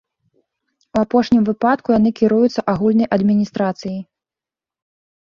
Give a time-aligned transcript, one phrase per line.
[0.95, 4.05] У апошнім выпадку яны кіруюцца агульнай адміністрацыяй.